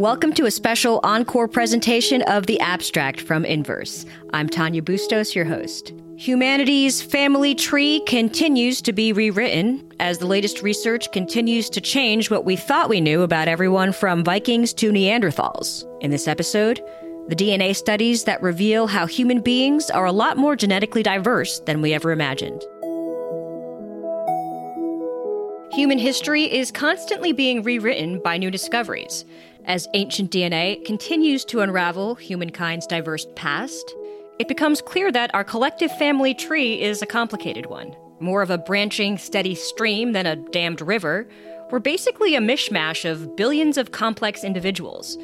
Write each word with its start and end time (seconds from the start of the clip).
Welcome 0.00 0.32
to 0.36 0.46
a 0.46 0.50
special 0.50 0.98
encore 1.02 1.46
presentation 1.46 2.22
of 2.22 2.46
The 2.46 2.58
Abstract 2.60 3.20
from 3.20 3.44
Inverse. 3.44 4.06
I'm 4.32 4.48
Tanya 4.48 4.80
Bustos, 4.80 5.34
your 5.34 5.44
host. 5.44 5.92
Humanity's 6.16 7.02
family 7.02 7.54
tree 7.54 8.00
continues 8.06 8.80
to 8.80 8.94
be 8.94 9.12
rewritten 9.12 9.92
as 10.00 10.16
the 10.16 10.26
latest 10.26 10.62
research 10.62 11.12
continues 11.12 11.68
to 11.68 11.82
change 11.82 12.30
what 12.30 12.46
we 12.46 12.56
thought 12.56 12.88
we 12.88 13.02
knew 13.02 13.20
about 13.20 13.46
everyone 13.46 13.92
from 13.92 14.24
Vikings 14.24 14.72
to 14.72 14.90
Neanderthals. 14.90 15.84
In 16.00 16.10
this 16.10 16.26
episode, 16.26 16.80
the 17.28 17.36
DNA 17.36 17.76
studies 17.76 18.24
that 18.24 18.40
reveal 18.40 18.86
how 18.86 19.06
human 19.06 19.42
beings 19.42 19.90
are 19.90 20.06
a 20.06 20.12
lot 20.12 20.38
more 20.38 20.56
genetically 20.56 21.02
diverse 21.02 21.60
than 21.66 21.82
we 21.82 21.92
ever 21.92 22.10
imagined. 22.10 22.64
Human 25.72 25.98
history 25.98 26.50
is 26.50 26.72
constantly 26.72 27.34
being 27.34 27.62
rewritten 27.62 28.18
by 28.22 28.38
new 28.38 28.50
discoveries. 28.50 29.26
As 29.70 29.86
ancient 29.94 30.32
DNA 30.32 30.84
continues 30.84 31.44
to 31.44 31.60
unravel 31.60 32.16
humankind's 32.16 32.88
diverse 32.88 33.28
past, 33.36 33.94
it 34.40 34.48
becomes 34.48 34.82
clear 34.82 35.12
that 35.12 35.32
our 35.32 35.44
collective 35.44 35.96
family 35.96 36.34
tree 36.34 36.82
is 36.82 37.02
a 37.02 37.06
complicated 37.06 37.66
one. 37.66 37.94
More 38.18 38.42
of 38.42 38.50
a 38.50 38.58
branching, 38.58 39.16
steady 39.16 39.54
stream 39.54 40.10
than 40.10 40.26
a 40.26 40.34
dammed 40.34 40.80
river, 40.80 41.28
we're 41.70 41.78
basically 41.78 42.34
a 42.34 42.40
mishmash 42.40 43.08
of 43.08 43.36
billions 43.36 43.78
of 43.78 43.92
complex 43.92 44.42
individuals. 44.42 45.16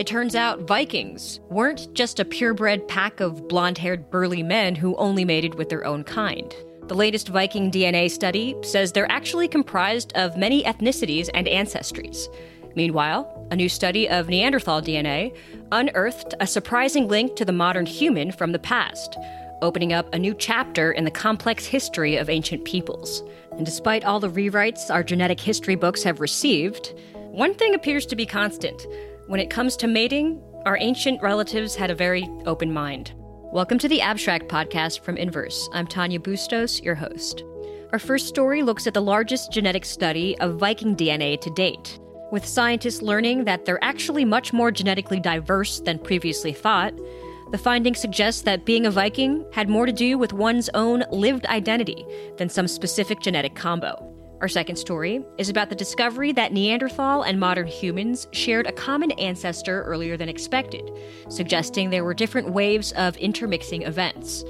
It 0.00 0.08
turns 0.08 0.34
out 0.34 0.62
Vikings 0.62 1.38
weren't 1.48 1.94
just 1.94 2.18
a 2.18 2.24
purebred 2.24 2.88
pack 2.88 3.20
of 3.20 3.46
blonde 3.46 3.78
haired 3.78 4.10
burly 4.10 4.42
men 4.42 4.74
who 4.74 4.96
only 4.96 5.24
mated 5.24 5.54
with 5.54 5.68
their 5.68 5.84
own 5.84 6.02
kind. 6.02 6.52
The 6.88 6.96
latest 6.96 7.28
Viking 7.28 7.70
DNA 7.70 8.10
study 8.10 8.56
says 8.62 8.90
they're 8.90 9.08
actually 9.08 9.46
comprised 9.46 10.12
of 10.16 10.36
many 10.36 10.64
ethnicities 10.64 11.30
and 11.32 11.46
ancestries. 11.46 12.26
Meanwhile, 12.76 13.46
a 13.52 13.56
new 13.56 13.68
study 13.68 14.08
of 14.08 14.28
Neanderthal 14.28 14.82
DNA 14.82 15.36
unearthed 15.70 16.34
a 16.40 16.46
surprising 16.46 17.06
link 17.06 17.36
to 17.36 17.44
the 17.44 17.52
modern 17.52 17.86
human 17.86 18.32
from 18.32 18.50
the 18.50 18.58
past, 18.58 19.16
opening 19.62 19.92
up 19.92 20.12
a 20.12 20.18
new 20.18 20.34
chapter 20.34 20.90
in 20.90 21.04
the 21.04 21.10
complex 21.10 21.66
history 21.66 22.16
of 22.16 22.28
ancient 22.28 22.64
peoples. 22.64 23.22
And 23.52 23.64
despite 23.64 24.04
all 24.04 24.18
the 24.18 24.28
rewrites 24.28 24.90
our 24.90 25.04
genetic 25.04 25.38
history 25.38 25.76
books 25.76 26.02
have 26.02 26.20
received, 26.20 26.94
one 27.14 27.54
thing 27.54 27.74
appears 27.74 28.06
to 28.06 28.16
be 28.16 28.26
constant. 28.26 28.86
When 29.28 29.40
it 29.40 29.50
comes 29.50 29.76
to 29.76 29.86
mating, 29.86 30.42
our 30.66 30.76
ancient 30.78 31.22
relatives 31.22 31.76
had 31.76 31.90
a 31.90 31.94
very 31.94 32.28
open 32.44 32.72
mind. 32.72 33.12
Welcome 33.52 33.78
to 33.78 33.88
the 33.88 34.00
Abstract 34.00 34.48
Podcast 34.48 35.00
from 35.00 35.16
Inverse. 35.16 35.68
I'm 35.72 35.86
Tanya 35.86 36.18
Bustos, 36.18 36.82
your 36.82 36.96
host. 36.96 37.44
Our 37.92 38.00
first 38.00 38.26
story 38.26 38.62
looks 38.62 38.88
at 38.88 38.94
the 38.94 39.00
largest 39.00 39.52
genetic 39.52 39.84
study 39.84 40.36
of 40.38 40.58
Viking 40.58 40.96
DNA 40.96 41.40
to 41.40 41.50
date 41.50 42.00
with 42.34 42.44
scientists 42.44 43.00
learning 43.00 43.44
that 43.44 43.64
they're 43.64 43.82
actually 43.82 44.24
much 44.24 44.52
more 44.52 44.72
genetically 44.72 45.20
diverse 45.20 45.78
than 45.78 46.00
previously 46.00 46.52
thought, 46.52 46.92
the 47.52 47.58
findings 47.58 48.00
suggest 48.00 48.44
that 48.44 48.64
being 48.64 48.86
a 48.86 48.90
Viking 48.90 49.46
had 49.52 49.68
more 49.68 49.86
to 49.86 49.92
do 49.92 50.18
with 50.18 50.32
one's 50.32 50.68
own 50.74 51.04
lived 51.12 51.46
identity 51.46 52.04
than 52.36 52.48
some 52.48 52.66
specific 52.66 53.20
genetic 53.20 53.54
combo. 53.54 54.10
Our 54.40 54.48
second 54.48 54.74
story 54.74 55.24
is 55.38 55.48
about 55.48 55.68
the 55.68 55.76
discovery 55.76 56.32
that 56.32 56.52
Neanderthal 56.52 57.22
and 57.22 57.38
modern 57.38 57.68
humans 57.68 58.26
shared 58.32 58.66
a 58.66 58.72
common 58.72 59.12
ancestor 59.12 59.84
earlier 59.84 60.16
than 60.16 60.28
expected, 60.28 60.90
suggesting 61.28 61.88
there 61.88 62.02
were 62.02 62.14
different 62.14 62.50
waves 62.50 62.90
of 62.94 63.16
intermixing 63.18 63.82
events. 63.82 64.42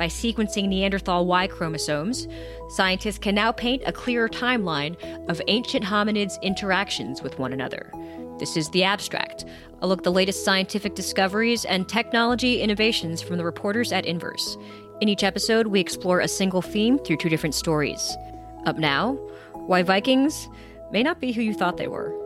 By 0.00 0.06
sequencing 0.06 0.68
Neanderthal 0.68 1.26
Y 1.26 1.46
chromosomes, 1.46 2.26
scientists 2.70 3.18
can 3.18 3.34
now 3.34 3.52
paint 3.52 3.82
a 3.84 3.92
clearer 3.92 4.30
timeline 4.30 4.96
of 5.28 5.42
ancient 5.46 5.84
hominids' 5.84 6.40
interactions 6.40 7.20
with 7.20 7.38
one 7.38 7.52
another. 7.52 7.92
This 8.38 8.56
is 8.56 8.70
The 8.70 8.82
Abstract, 8.82 9.44
a 9.82 9.86
look 9.86 9.98
at 9.98 10.04
the 10.04 10.10
latest 10.10 10.42
scientific 10.42 10.94
discoveries 10.94 11.66
and 11.66 11.86
technology 11.86 12.62
innovations 12.62 13.20
from 13.20 13.36
the 13.36 13.44
reporters 13.44 13.92
at 13.92 14.06
Inverse. 14.06 14.56
In 15.02 15.10
each 15.10 15.22
episode, 15.22 15.66
we 15.66 15.80
explore 15.80 16.20
a 16.20 16.28
single 16.28 16.62
theme 16.62 16.98
through 16.98 17.18
two 17.18 17.28
different 17.28 17.54
stories. 17.54 18.16
Up 18.64 18.78
now, 18.78 19.18
why 19.52 19.82
Vikings 19.82 20.48
may 20.90 21.02
not 21.02 21.20
be 21.20 21.30
who 21.30 21.42
you 21.42 21.52
thought 21.52 21.76
they 21.76 21.88
were. 21.88 22.19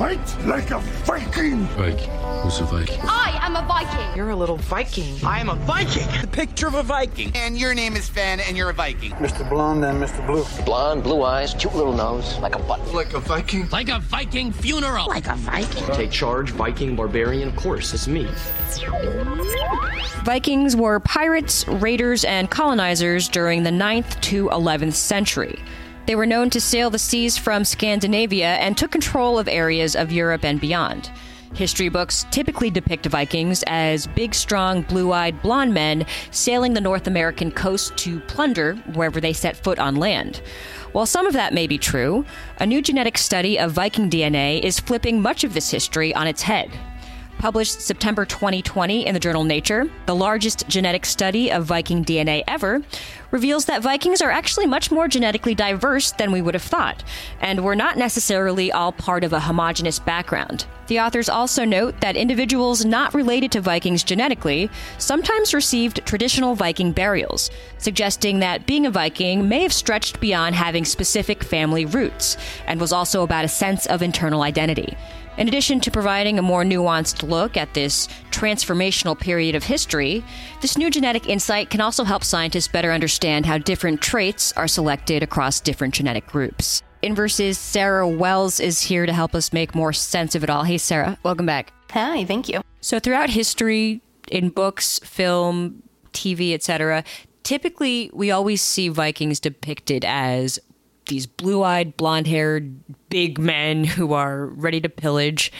Fight 0.00 0.46
like 0.46 0.70
a 0.70 0.78
Viking! 1.04 1.66
Viking. 1.76 2.08
Who's 2.42 2.58
a 2.60 2.64
Viking? 2.64 3.00
I 3.02 3.38
am 3.42 3.54
a 3.54 3.60
Viking. 3.68 4.16
You're 4.16 4.30
a 4.30 4.34
little 4.34 4.56
Viking. 4.56 5.14
I 5.22 5.40
am 5.40 5.50
a 5.50 5.56
Viking. 5.56 6.06
The 6.22 6.26
picture 6.26 6.68
of 6.68 6.74
a 6.74 6.82
Viking. 6.82 7.32
And 7.34 7.58
your 7.58 7.74
name 7.74 7.96
is 7.96 8.08
Fenn, 8.08 8.40
and 8.40 8.56
you're 8.56 8.70
a 8.70 8.72
Viking. 8.72 9.10
Mr. 9.16 9.46
Blonde 9.50 9.84
and 9.84 10.02
Mr. 10.02 10.26
Blue. 10.26 10.46
Blonde, 10.64 11.02
blue 11.02 11.22
eyes, 11.22 11.52
cute 11.52 11.74
little 11.74 11.92
nose, 11.92 12.38
like 12.38 12.56
a 12.56 12.58
butt. 12.60 12.80
Like 12.94 13.12
a 13.12 13.20
Viking. 13.20 13.68
Like 13.68 13.90
a 13.90 13.98
Viking 13.98 14.52
funeral. 14.52 15.06
Like 15.06 15.26
a 15.26 15.36
Viking. 15.36 15.94
Take 15.94 16.10
charge, 16.10 16.52
Viking, 16.52 16.96
barbarian, 16.96 17.48
of 17.48 17.56
course, 17.56 17.92
it's 17.92 18.08
me. 18.08 18.26
Vikings 20.24 20.76
were 20.76 21.00
pirates, 21.00 21.68
raiders, 21.68 22.24
and 22.24 22.48
colonizers 22.50 23.28
during 23.28 23.64
the 23.64 23.70
9th 23.70 24.18
to 24.22 24.48
11th 24.48 24.94
century. 24.94 25.58
They 26.06 26.14
were 26.14 26.26
known 26.26 26.50
to 26.50 26.60
sail 26.60 26.90
the 26.90 26.98
seas 26.98 27.38
from 27.38 27.64
Scandinavia 27.64 28.54
and 28.56 28.76
took 28.76 28.90
control 28.90 29.38
of 29.38 29.48
areas 29.48 29.94
of 29.94 30.12
Europe 30.12 30.44
and 30.44 30.60
beyond. 30.60 31.10
History 31.54 31.88
books 31.88 32.26
typically 32.30 32.70
depict 32.70 33.06
Vikings 33.06 33.64
as 33.66 34.06
big, 34.06 34.34
strong, 34.34 34.82
blue 34.82 35.12
eyed 35.12 35.42
blonde 35.42 35.74
men 35.74 36.06
sailing 36.30 36.74
the 36.74 36.80
North 36.80 37.06
American 37.06 37.50
coast 37.50 37.96
to 37.98 38.20
plunder 38.20 38.76
wherever 38.94 39.20
they 39.20 39.32
set 39.32 39.56
foot 39.56 39.78
on 39.78 39.96
land. 39.96 40.42
While 40.92 41.06
some 41.06 41.26
of 41.26 41.32
that 41.32 41.52
may 41.52 41.66
be 41.66 41.78
true, 41.78 42.24
a 42.58 42.66
new 42.66 42.80
genetic 42.82 43.18
study 43.18 43.58
of 43.58 43.72
Viking 43.72 44.08
DNA 44.08 44.60
is 44.60 44.78
flipping 44.78 45.20
much 45.20 45.42
of 45.42 45.54
this 45.54 45.70
history 45.70 46.14
on 46.14 46.26
its 46.26 46.42
head 46.42 46.70
published 47.40 47.80
September 47.80 48.26
2020 48.26 49.06
in 49.06 49.14
the 49.14 49.18
journal 49.18 49.44
Nature, 49.44 49.90
the 50.04 50.14
largest 50.14 50.68
genetic 50.68 51.06
study 51.06 51.50
of 51.50 51.64
Viking 51.64 52.04
DNA 52.04 52.44
ever, 52.46 52.82
reveals 53.30 53.64
that 53.64 53.82
Vikings 53.82 54.20
are 54.20 54.30
actually 54.30 54.66
much 54.66 54.90
more 54.90 55.08
genetically 55.08 55.54
diverse 55.54 56.10
than 56.12 56.32
we 56.32 56.42
would 56.42 56.52
have 56.52 56.62
thought, 56.62 57.02
and 57.40 57.64
were 57.64 57.74
not 57.74 57.96
necessarily 57.96 58.70
all 58.70 58.92
part 58.92 59.24
of 59.24 59.32
a 59.32 59.40
homogenous 59.40 59.98
background. 59.98 60.66
The 60.88 61.00
authors 61.00 61.30
also 61.30 61.64
note 61.64 62.00
that 62.02 62.16
individuals 62.16 62.84
not 62.84 63.14
related 63.14 63.52
to 63.52 63.62
Vikings 63.62 64.04
genetically 64.04 64.68
sometimes 64.98 65.54
received 65.54 66.04
traditional 66.04 66.54
Viking 66.54 66.92
burials, 66.92 67.50
suggesting 67.78 68.40
that 68.40 68.66
being 68.66 68.84
a 68.84 68.90
Viking 68.90 69.48
may 69.48 69.62
have 69.62 69.72
stretched 69.72 70.20
beyond 70.20 70.56
having 70.56 70.84
specific 70.84 71.42
family 71.42 71.86
roots, 71.86 72.36
and 72.66 72.78
was 72.78 72.92
also 72.92 73.22
about 73.22 73.46
a 73.46 73.48
sense 73.48 73.86
of 73.86 74.02
internal 74.02 74.42
identity. 74.42 74.94
In 75.40 75.48
addition 75.48 75.80
to 75.80 75.90
providing 75.90 76.38
a 76.38 76.42
more 76.42 76.64
nuanced 76.64 77.26
look 77.26 77.56
at 77.56 77.72
this 77.72 78.08
transformational 78.30 79.18
period 79.18 79.54
of 79.54 79.64
history, 79.64 80.22
this 80.60 80.76
new 80.76 80.90
genetic 80.90 81.26
insight 81.26 81.70
can 81.70 81.80
also 81.80 82.04
help 82.04 82.24
scientists 82.24 82.68
better 82.68 82.92
understand 82.92 83.46
how 83.46 83.56
different 83.56 84.02
traits 84.02 84.52
are 84.52 84.68
selected 84.68 85.22
across 85.22 85.58
different 85.58 85.94
genetic 85.94 86.26
groups. 86.26 86.82
Inverse's 87.00 87.56
Sarah 87.56 88.06
Wells 88.06 88.60
is 88.60 88.82
here 88.82 89.06
to 89.06 89.14
help 89.14 89.34
us 89.34 89.50
make 89.50 89.74
more 89.74 89.94
sense 89.94 90.34
of 90.34 90.44
it 90.44 90.50
all. 90.50 90.64
Hey, 90.64 90.76
Sarah, 90.76 91.18
welcome 91.22 91.46
back. 91.46 91.72
Hi, 91.92 92.26
thank 92.26 92.50
you. 92.50 92.60
So, 92.82 93.00
throughout 93.00 93.30
history, 93.30 94.02
in 94.30 94.50
books, 94.50 94.98
film, 94.98 95.82
TV, 96.12 96.52
etc., 96.52 97.02
typically 97.44 98.10
we 98.12 98.30
always 98.30 98.60
see 98.60 98.88
Vikings 98.88 99.40
depicted 99.40 100.04
as 100.04 100.58
these 101.10 101.26
blue 101.26 101.62
eyed, 101.62 101.96
blonde 101.98 102.26
haired, 102.26 102.74
big 103.10 103.38
men 103.38 103.84
who 103.84 104.14
are 104.14 104.46
ready 104.46 104.80
to 104.80 104.88
pillage. 104.88 105.52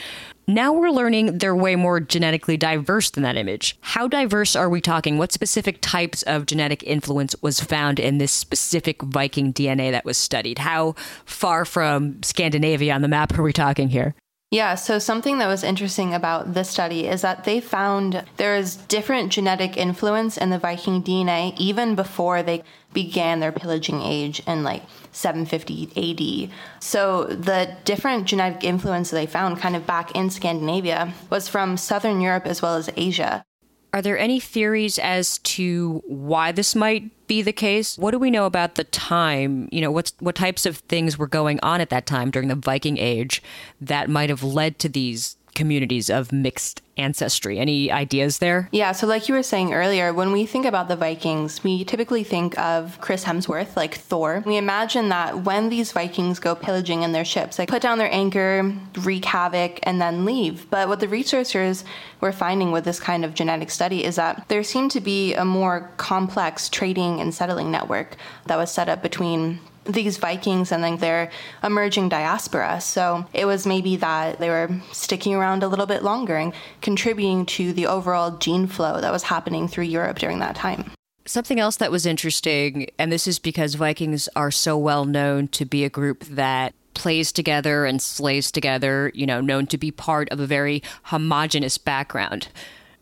Now 0.48 0.72
we're 0.72 0.90
learning 0.90 1.38
they're 1.38 1.54
way 1.54 1.76
more 1.76 2.00
genetically 2.00 2.56
diverse 2.56 3.10
than 3.10 3.22
that 3.22 3.36
image. 3.36 3.76
How 3.82 4.08
diverse 4.08 4.56
are 4.56 4.68
we 4.68 4.80
talking? 4.80 5.18
What 5.18 5.30
specific 5.30 5.78
types 5.80 6.22
of 6.22 6.46
genetic 6.46 6.82
influence 6.82 7.36
was 7.42 7.60
found 7.60 8.00
in 8.00 8.18
this 8.18 8.32
specific 8.32 9.02
Viking 9.02 9.52
DNA 9.52 9.90
that 9.92 10.04
was 10.04 10.16
studied? 10.16 10.58
How 10.58 10.94
far 11.24 11.64
from 11.64 12.22
Scandinavia 12.22 12.94
on 12.94 13.02
the 13.02 13.08
map 13.08 13.38
are 13.38 13.42
we 13.42 13.52
talking 13.52 13.90
here? 13.90 14.14
Yeah, 14.50 14.74
so 14.74 14.98
something 14.98 15.38
that 15.38 15.46
was 15.46 15.62
interesting 15.62 16.12
about 16.12 16.54
this 16.54 16.68
study 16.68 17.06
is 17.06 17.22
that 17.22 17.44
they 17.44 17.60
found 17.60 18.24
there 18.36 18.56
is 18.56 18.74
different 18.74 19.30
genetic 19.30 19.76
influence 19.76 20.36
in 20.36 20.50
the 20.50 20.58
Viking 20.58 21.04
DNA 21.04 21.56
even 21.56 21.94
before 21.94 22.42
they 22.42 22.64
began 22.92 23.38
their 23.38 23.52
pillaging 23.52 24.02
age 24.02 24.42
in 24.48 24.64
like 24.64 24.82
750 25.12 26.48
AD. 26.48 26.50
So 26.82 27.24
the 27.24 27.76
different 27.84 28.26
genetic 28.26 28.64
influence 28.64 29.10
they 29.10 29.26
found 29.26 29.58
kind 29.58 29.76
of 29.76 29.86
back 29.86 30.14
in 30.14 30.30
Scandinavia 30.30 31.12
was 31.30 31.48
from 31.48 31.76
southern 31.76 32.20
Europe 32.20 32.46
as 32.46 32.62
well 32.62 32.76
as 32.76 32.90
Asia. 32.96 33.44
Are 33.92 34.02
there 34.02 34.18
any 34.18 34.38
theories 34.38 34.98
as 34.98 35.38
to 35.38 36.02
why 36.06 36.52
this 36.52 36.76
might 36.76 37.10
be 37.26 37.42
the 37.42 37.52
case? 37.52 37.98
What 37.98 38.12
do 38.12 38.18
we 38.20 38.30
know 38.30 38.46
about 38.46 38.76
the 38.76 38.84
time? 38.84 39.68
You 39.72 39.80
know, 39.80 39.90
what's 39.90 40.12
what 40.20 40.36
types 40.36 40.64
of 40.64 40.76
things 40.78 41.18
were 41.18 41.26
going 41.26 41.58
on 41.62 41.80
at 41.80 41.90
that 41.90 42.06
time 42.06 42.30
during 42.30 42.48
the 42.48 42.54
Viking 42.54 42.98
Age 42.98 43.42
that 43.80 44.08
might 44.08 44.30
have 44.30 44.44
led 44.44 44.78
to 44.80 44.88
these 44.88 45.36
communities 45.60 46.08
of 46.08 46.32
mixed 46.32 46.80
ancestry. 46.96 47.58
Any 47.58 47.92
ideas 47.92 48.38
there? 48.38 48.70
Yeah, 48.72 48.92
so 48.92 49.06
like 49.06 49.28
you 49.28 49.34
were 49.34 49.42
saying 49.42 49.74
earlier, 49.74 50.10
when 50.10 50.32
we 50.32 50.46
think 50.46 50.64
about 50.64 50.88
the 50.88 50.96
Vikings, 50.96 51.62
we 51.62 51.84
typically 51.84 52.24
think 52.24 52.58
of 52.58 52.98
Chris 53.02 53.24
Hemsworth, 53.24 53.76
like 53.76 53.94
Thor. 53.94 54.42
We 54.46 54.56
imagine 54.56 55.10
that 55.10 55.44
when 55.44 55.68
these 55.68 55.92
Vikings 55.92 56.38
go 56.38 56.54
pillaging 56.54 57.02
in 57.02 57.12
their 57.12 57.26
ships, 57.26 57.58
they 57.58 57.66
put 57.66 57.82
down 57.82 57.98
their 57.98 58.12
anchor, 58.12 58.72
wreak 59.00 59.26
havoc, 59.26 59.80
and 59.82 60.00
then 60.00 60.24
leave. 60.24 60.68
But 60.70 60.88
what 60.88 61.00
the 61.00 61.08
researchers 61.08 61.84
were 62.22 62.32
finding 62.32 62.72
with 62.72 62.84
this 62.84 62.98
kind 62.98 63.22
of 63.22 63.34
genetic 63.34 63.70
study 63.70 64.02
is 64.02 64.16
that 64.16 64.48
there 64.48 64.62
seemed 64.62 64.92
to 64.92 65.00
be 65.00 65.34
a 65.34 65.44
more 65.44 65.90
complex 65.98 66.70
trading 66.70 67.20
and 67.20 67.34
settling 67.34 67.70
network 67.70 68.16
that 68.46 68.56
was 68.56 68.70
set 68.70 68.88
up 68.88 69.02
between 69.02 69.60
these 69.92 70.16
Vikings 70.16 70.72
and 70.72 70.82
then 70.82 70.96
their 70.98 71.30
emerging 71.62 72.08
diaspora. 72.08 72.80
So 72.80 73.26
it 73.32 73.44
was 73.44 73.66
maybe 73.66 73.96
that 73.96 74.38
they 74.38 74.48
were 74.48 74.70
sticking 74.92 75.34
around 75.34 75.62
a 75.62 75.68
little 75.68 75.86
bit 75.86 76.02
longer 76.02 76.36
and 76.36 76.52
contributing 76.80 77.46
to 77.46 77.72
the 77.72 77.86
overall 77.86 78.36
gene 78.38 78.66
flow 78.66 79.00
that 79.00 79.12
was 79.12 79.24
happening 79.24 79.68
through 79.68 79.84
Europe 79.84 80.18
during 80.18 80.38
that 80.40 80.56
time. 80.56 80.92
Something 81.26 81.60
else 81.60 81.76
that 81.76 81.92
was 81.92 82.06
interesting, 82.06 82.88
and 82.98 83.12
this 83.12 83.28
is 83.28 83.38
because 83.38 83.74
Vikings 83.74 84.28
are 84.34 84.50
so 84.50 84.76
well 84.76 85.04
known 85.04 85.48
to 85.48 85.64
be 85.64 85.84
a 85.84 85.90
group 85.90 86.24
that 86.24 86.74
plays 86.94 87.30
together 87.30 87.84
and 87.84 88.02
slays 88.02 88.50
together, 88.50 89.12
you 89.14 89.26
know, 89.26 89.40
known 89.40 89.66
to 89.68 89.78
be 89.78 89.90
part 89.90 90.28
of 90.30 90.40
a 90.40 90.46
very 90.46 90.82
homogenous 91.04 91.78
background. 91.78 92.48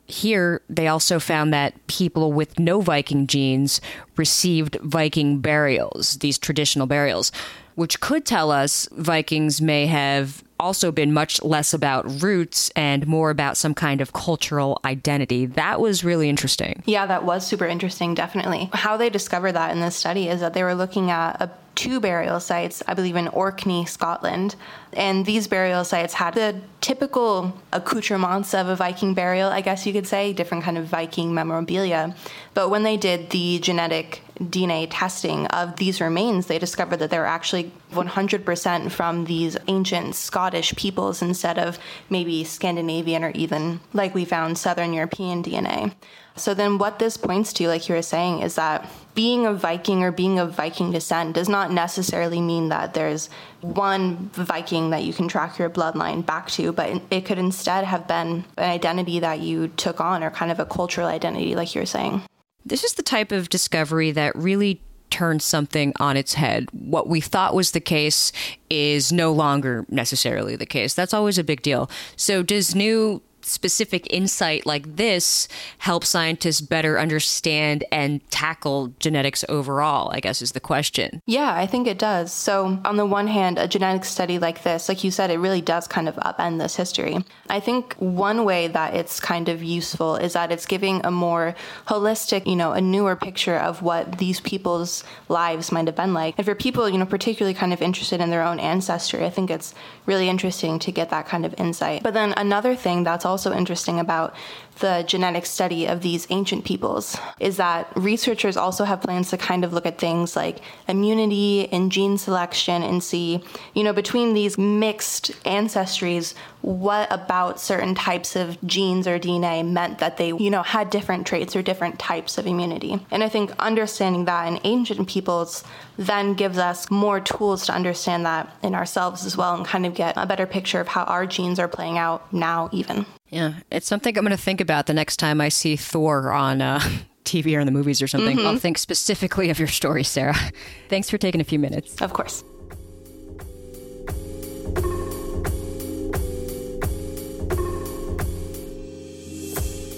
Here, 0.09 0.63
they 0.71 0.89
also 0.89 1.21
found 1.21 1.53
that 1.53 1.87
people 1.87 2.33
with 2.33 2.59
no 2.59 2.81
Viking 2.81 3.27
genes 3.27 3.81
received 4.17 4.77
Viking 4.81 5.41
burials, 5.41 6.17
these 6.19 6.39
traditional 6.39 6.87
burials, 6.87 7.31
which 7.75 8.01
could 8.01 8.25
tell 8.25 8.51
us 8.51 8.89
Vikings 8.93 9.61
may 9.61 9.87
have 9.87 10.43
also 10.59 10.91
been 10.91 11.13
much 11.13 11.41
less 11.43 11.73
about 11.73 12.23
roots 12.23 12.71
and 12.75 13.07
more 13.07 13.31
about 13.31 13.57
some 13.57 13.75
kind 13.75 14.01
of 14.01 14.13
cultural 14.13 14.81
identity. 14.85 15.47
That 15.47 15.81
was 15.81 16.03
really 16.03 16.29
interesting. 16.29 16.83
Yeah, 16.87 17.07
that 17.07 17.25
was 17.25 17.47
super 17.47 17.67
interesting, 17.67 18.15
definitely. 18.15 18.69
How 18.73 18.97
they 18.97 19.11
discovered 19.11 19.53
that 19.53 19.71
in 19.71 19.81
this 19.81 19.95
study 19.95 20.29
is 20.29 20.41
that 20.41 20.55
they 20.55 20.65
were 20.65 20.75
looking 20.75 21.11
at 21.11 21.41
a 21.41 21.51
two 21.79 22.01
burial 22.01 22.41
sites, 22.41 22.83
I 22.89 22.95
believe 22.95 23.15
in 23.15 23.29
Orkney, 23.29 23.87
Scotland. 23.87 24.57
And 24.95 25.25
these 25.25 25.47
burial 25.47 25.85
sites 25.85 26.13
had 26.13 26.35
the 26.35 26.61
typical 26.81 27.57
accoutrements 27.73 28.53
of 28.53 28.67
a 28.67 28.75
Viking 28.75 29.15
burial, 29.15 29.49
I 29.49 29.61
guess 29.61 29.87
you 29.87 29.93
could 29.93 30.09
say, 30.09 30.33
different 30.33 30.65
kind 30.65 30.77
of 30.77 30.87
Viking 30.87 31.33
memorabilia. 31.33 32.17
But 32.53 32.71
when 32.71 32.83
they 32.83 32.97
did 32.97 33.31
the 33.31 33.61
genetic 33.61 34.23
DNA 34.41 34.89
testing 34.91 35.47
of 35.47 35.77
these 35.77 36.01
remains, 36.01 36.49
they 36.49 36.59
discovered 36.59 36.97
that 36.97 37.11
they 37.11 37.19
were 37.19 37.27
actually 37.27 37.71
100% 37.93 38.91
from 38.91 39.27
these 39.27 39.57
ancient 39.69 40.17
Scottish 40.17 40.75
peoples 40.75 41.23
instead 41.23 41.61
of 41.61 41.79
maybe 42.11 42.43
Scandinavian 42.43 43.23
or 43.23 43.31
even 43.37 43.79
like 43.93 44.17
we 44.17 44.25
found 44.25 44.59
Southern 44.59 44.93
European 44.93 45.45
DNA. 45.45 45.95
So 46.41 46.55
then 46.55 46.79
what 46.79 46.99
this 46.99 47.17
points 47.17 47.53
to, 47.55 47.69
like 47.69 47.89
you 47.89 47.95
were 47.95 48.03
saying, 48.03 48.41
is 48.41 48.55
that 48.55 48.89
being 49.15 49.47
a 49.47 49.53
Viking 49.53 50.03
or 50.05 50.13
being 50.13 50.39
of 50.39 50.55
Viking 50.55 50.93
descent 50.93 51.35
does 51.35 51.49
not 51.49 51.73
necessarily 51.73 52.41
mean 52.41 52.69
that 52.69 52.95
there's 52.95 53.29
one 53.61 54.31
Viking 54.33 54.91
that 54.91 55.03
you 55.03 55.13
can 55.13 55.29
track 55.29 55.59
your 55.59 55.69
bloodline 55.69 56.25
back 56.25 56.49
to, 56.53 56.73
but 56.73 57.03
it 57.11 57.25
could 57.25 57.39
instead 57.39 57.85
have 57.85 58.07
been 58.07 58.45
an 58.57 58.71
identity 58.71 59.19
that 59.21 59.41
you 59.41 59.69
took 59.69 60.01
on 60.01 60.23
or 60.23 60.31
kind 60.31 60.53
of 60.53 60.61
a 60.61 60.67
cultural 60.67 61.09
identity, 61.09 61.55
like 61.55 61.75
you 61.75 61.81
were 61.81 61.87
saying. 61.87 62.23
This 62.65 62.85
is 62.85 62.95
the 62.95 63.03
type 63.03 63.33
of 63.33 63.49
discovery 63.49 64.11
that 64.13 64.37
really 64.37 64.81
turns 65.11 65.45
something 65.45 65.93
on 65.99 66.17
its 66.17 66.35
head. 66.35 66.69
What 66.73 67.09
we 67.09 67.21
thought 67.21 67.55
was 67.55 67.71
the 67.71 67.81
case 67.81 68.31
is 68.69 69.13
no 69.13 69.33
longer 69.33 69.87
necessarily 69.89 70.55
the 70.55 70.67
case. 70.67 70.95
That's 70.95 71.15
always 71.15 71.39
a 71.39 71.45
big 71.45 71.63
deal. 71.63 71.91
So, 72.17 72.43
does 72.43 72.75
new 72.75 73.23
specific 73.43 74.07
insight 74.13 74.67
like 74.67 74.97
this 74.97 75.49
help 75.79 76.05
scientists 76.05 76.61
better 76.61 76.99
understand 76.99 77.85
and 77.91 78.29
tackle 78.31 78.93
genetics 78.99 79.45
overall? 79.49 80.11
I 80.13 80.21
guess 80.21 80.43
is 80.43 80.53
the 80.53 80.61
question. 80.61 81.23
Yeah, 81.27 81.55
I 81.55 81.67
think 81.67 81.87
it 81.87 81.99
does. 81.99 82.33
So, 82.33 82.81
on 82.85 82.97
the 82.97 83.07
one 83.07 83.27
hand, 83.27 83.59
a 83.59 83.69
genetic 83.69 84.05
study 84.05 84.39
like 84.39 84.63
this, 84.63 84.89
like 84.89 85.05
you 85.05 85.11
said, 85.11 85.31
it 85.31 85.39
really 85.39 85.61
does 85.61 85.87
kind 85.87 86.09
of 86.09 86.17
upend 86.17 86.59
this 86.59 86.77
history. 86.77 87.19
I 87.49 87.61
think 87.61 87.95
one 87.95 88.45
way 88.45 88.69
that 88.69 88.95
it's 88.95 89.21
kind 89.21 89.49
of 89.49 89.63
useful 89.63 90.17
is 90.17 90.33
that 90.35 90.53
it's 90.53 90.67
giving 90.67 91.05
a 91.05 91.11
more 91.11 91.55
holistic, 91.87 92.47
you 92.47 92.57
know, 92.57 92.73
a 92.73 92.81
newer 92.81 93.17
picture 93.17 93.57
of 93.57 93.83
what 93.83 94.19
these 94.19 94.41
people's 94.41 95.05
lives 95.29 95.73
might 95.73 95.87
have 95.87 95.97
been 95.97 96.15
like. 96.15 96.35
And 96.39 96.45
for 96.45 96.55
people, 96.55 96.89
you 96.89 96.99
know, 96.99 97.07
particularly 97.07 97.55
kind 97.55 97.73
of 97.73 97.83
interested 97.83 98.21
in 98.21 98.31
their 98.31 98.43
own 98.43 98.61
ancestry, 98.61 99.25
I 99.25 99.31
think 99.31 99.51
it's 99.51 99.75
really 100.07 100.29
interesting 100.29 100.79
to 100.81 100.93
get 100.93 101.11
that 101.11 101.27
kind 101.27 101.45
of 101.45 101.55
insight. 101.59 102.03
But 102.03 102.15
then 102.15 102.35
another 102.37 102.75
thing 102.75 103.05
that's 103.05 103.25
also 103.29 103.53
interesting 103.53 104.01
about 104.01 104.35
the 104.81 105.05
genetic 105.07 105.45
study 105.45 105.87
of 105.87 106.03
these 106.03 106.27
ancient 106.31 106.65
peoples 106.65 107.17
is 107.41 107.57
that 107.57 107.91
researchers 107.97 108.57
also 108.57 108.85
have 108.85 109.01
plans 109.01 109.31
to 109.31 109.37
kind 109.37 109.65
of 109.65 109.73
look 109.73 109.87
at 109.87 109.99
things 109.99 110.37
like 110.37 110.59
immunity 110.87 111.69
and 111.73 111.91
gene 111.91 112.17
selection 112.17 112.83
and 112.83 113.03
see, 113.03 113.43
you 113.75 113.83
know, 113.83 113.93
between 113.93 114.35
these 114.35 114.57
mixed 114.57 115.33
ancestries, 115.45 116.35
what 116.61 117.11
about 117.13 117.61
certain 117.61 117.95
types 117.95 118.37
of 118.37 118.61
genes 118.67 119.07
or 119.07 119.19
DNA 119.19 119.67
meant 119.67 119.99
that 119.99 120.17
they, 120.17 120.29
you 120.29 120.51
know, 120.51 120.63
had 120.63 120.91
different 120.91 121.27
traits 121.27 121.55
or 121.55 121.63
different 121.63 121.99
types 121.99 122.39
of 122.39 122.47
immunity. 122.47 122.99
And 123.11 123.23
I 123.23 123.29
think 123.29 123.53
understanding 123.59 124.25
that 124.25 124.49
in 124.49 124.61
ancient 124.65 125.09
peoples 125.09 125.65
then 125.97 126.35
gives 126.35 126.59
us 126.59 126.91
more 126.91 127.21
tools 127.21 127.67
to 127.67 127.73
understand 127.73 128.27
that 128.27 128.53
in 128.63 128.75
ourselves 128.75 129.25
as 129.25 129.37
well 129.37 129.55
and 129.55 129.65
kind 129.65 129.87
of 129.87 129.95
get 129.95 130.15
a 130.17 130.27
better 130.27 130.47
picture 130.47 130.81
of 130.81 130.89
how 130.89 131.05
our 131.05 131.27
genes 131.27 131.59
are 131.59 131.69
playing 131.69 131.99
out 131.99 132.33
now, 132.33 132.69
even. 132.73 133.07
Yeah, 133.29 133.55
it's 133.71 133.87
something 133.87 134.17
I'm 134.17 134.25
going 134.25 134.37
to 134.37 134.43
think 134.43 134.61
about 134.61 134.87
the 134.87 134.95
next 134.95 135.19
time 135.19 135.41
I 135.41 135.51
see 135.51 135.77
Thor 135.77 136.33
on 136.33 136.61
uh, 136.61 136.81
TV 137.25 137.57
or 137.57 137.61
in 137.61 137.67
the 137.67 137.73
movies 137.73 138.03
or 138.03 138.09
something. 138.09 138.37
Mm-hmm. 138.37 138.47
I'll 138.47 138.59
think 138.59 138.79
specifically 138.79 139.51
of 139.51 139.59
your 139.59 139.69
story, 139.69 140.03
Sarah. 140.03 140.37
Thanks 140.89 141.11
for 141.11 141.19
taking 141.19 141.41
a 141.41 141.45
few 141.45 141.59
minutes. 141.59 142.01
Of 142.01 142.13
course. 142.13 142.43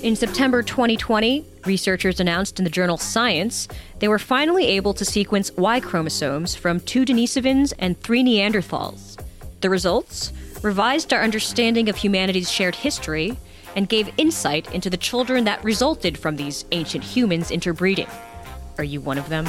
In 0.02 0.16
September 0.16 0.62
2020, 0.62 1.44
researchers 1.66 2.20
announced 2.20 2.58
in 2.58 2.64
the 2.64 2.70
journal 2.70 2.96
Science 2.96 3.68
they 3.98 4.08
were 4.08 4.18
finally 4.18 4.64
able 4.64 4.94
to 4.94 5.04
sequence 5.04 5.52
Y 5.58 5.78
chromosomes 5.78 6.54
from 6.54 6.80
two 6.80 7.04
Denisovans 7.04 7.74
and 7.78 8.00
three 8.00 8.22
Neanderthals. 8.22 9.22
The 9.60 9.68
results? 9.68 10.32
revised 10.62 11.12
our 11.12 11.22
understanding 11.22 11.88
of 11.88 11.96
humanity's 11.96 12.50
shared 12.50 12.74
history, 12.74 13.36
and 13.76 13.88
gave 13.88 14.12
insight 14.18 14.72
into 14.74 14.90
the 14.90 14.96
children 14.96 15.44
that 15.44 15.62
resulted 15.64 16.18
from 16.18 16.36
these 16.36 16.64
ancient 16.72 17.04
humans 17.04 17.50
interbreeding. 17.50 18.08
Are 18.78 18.84
you 18.84 19.00
one 19.00 19.18
of 19.18 19.28
them? 19.28 19.46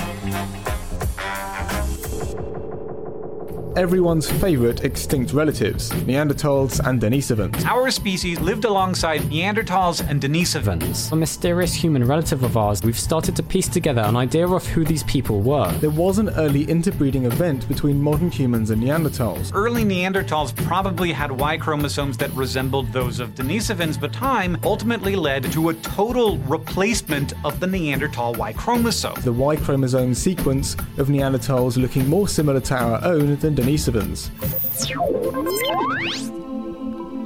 Everyone's 3.76 4.30
favorite 4.30 4.84
extinct 4.84 5.34
relatives, 5.34 5.92
Neanderthals 5.92 6.86
and 6.86 7.02
Denisovans. 7.02 7.66
Our 7.66 7.90
species 7.90 8.40
lived 8.42 8.66
alongside 8.66 9.22
Neanderthals 9.22 10.08
and 10.10 10.22
Denisovans. 10.22 11.12
A 11.12 11.16
mysterious 11.16 11.74
human 11.74 12.06
relative 12.06 12.44
of 12.44 12.58
ours, 12.58 12.84
we've 12.84 13.00
started 13.00 13.36
to 13.38 13.44
piece 13.44 13.68
together 13.68 14.02
an 14.02 14.18
idea 14.18 14.48
of 14.48 14.66
who 14.68 14.84
these 14.84 15.04
people 15.04 15.42
were. 15.42 15.72
There 15.74 15.90
was 15.90 16.18
an 16.18 16.30
early 16.32 16.64
interbreeding 16.64 17.26
event 17.26 17.68
between 17.68 18.02
modern 18.02 18.30
humans 18.30 18.72
and 18.72 18.82
Neanderthals. 18.82 19.52
Early 19.54 19.86
Neanderthals 19.86 20.56
probably 20.66 21.12
had 21.12 21.32
Y 21.32 21.58
chromosomes 21.58 22.18
that 22.18 22.32
resembled 22.32 22.92
those 22.92 23.20
of 23.20 23.36
Denisovans, 23.36 24.00
but 24.00 24.12
time 24.12 24.58
ultimately 24.64 25.16
led 25.16 25.50
to 25.52 25.70
a 25.70 25.74
total 25.76 26.38
replacement 26.40 27.34
of 27.46 27.60
the 27.60 27.68
Neanderthal 27.68 28.34
Y 28.34 28.52
chromosome. 28.54 29.22
The 29.22 29.32
Y 29.32 29.56
chromosome 29.56 30.14
sequence 30.14 30.74
of 30.98 31.08
Neanderthals 31.08 31.78
looking 31.78 32.08
more 32.10 32.28
similar 32.28 32.60
to 32.60 32.76
our 32.76 33.04
own 33.06 33.38
than 33.38 33.56
Denisovans. 33.62 34.32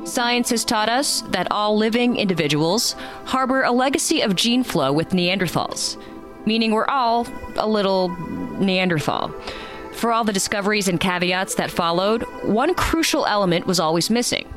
Science 0.06 0.50
has 0.50 0.66
taught 0.66 0.90
us 0.90 1.22
that 1.30 1.48
all 1.50 1.78
living 1.78 2.18
individuals 2.18 2.96
harbor 3.24 3.64
a 3.64 3.72
legacy 3.72 4.20
of 4.20 4.36
gene 4.36 4.64
flow 4.64 4.92
with 4.92 5.12
Neanderthals, 5.12 5.98
meaning 6.46 6.72
we're 6.72 6.88
all 6.88 7.26
a 7.56 7.68
little 7.68 8.10
Neanderthal. 8.60 9.34
For 9.94 10.12
all 10.12 10.26
the 10.26 10.34
discoveries 10.34 10.90
and 10.90 11.00
caveats 11.00 11.56
that 11.56 11.72
followed, 11.72 12.24
one 12.44 12.76
crucial 12.76 13.26
element 13.26 13.66
was 13.66 13.80
always 13.80 14.10
missing 14.10 14.52